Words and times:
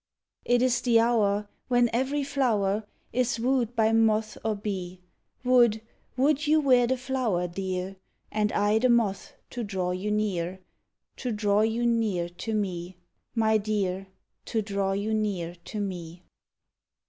It 0.45 0.63
is 0.63 0.81
the 0.81 0.99
hour 0.99 1.47
When 1.67 1.87
every 1.93 2.23
flower 2.23 2.87
Is 3.13 3.39
wooed 3.39 3.75
by 3.75 3.91
moth 3.91 4.35
or 4.43 4.55
bee 4.55 5.03
Would, 5.43 5.79
would 6.17 6.47
you 6.47 6.59
were 6.59 6.87
the 6.87 6.97
flower, 6.97 7.47
dear, 7.47 7.97
And 8.31 8.51
I 8.51 8.79
the 8.79 8.89
moth 8.89 9.33
to 9.51 9.63
draw 9.63 9.91
you 9.91 10.09
near, 10.09 10.59
To 11.17 11.31
draw 11.31 11.61
you 11.61 11.85
near 11.85 12.29
to 12.29 12.53
me, 12.55 12.97
My 13.35 13.59
dear, 13.59 14.07
To 14.45 14.63
draw 14.63 14.93
you 14.93 15.13
near 15.13 15.53
to 15.65 15.79
me. 15.79 16.23